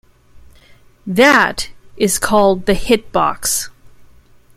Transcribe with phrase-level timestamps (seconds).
[1.05, 3.69] That is called the Hit Box.